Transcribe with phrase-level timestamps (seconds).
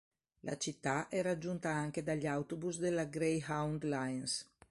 [0.39, 4.51] La città è raggiunta anche dagli autobus della Greyhound Lines.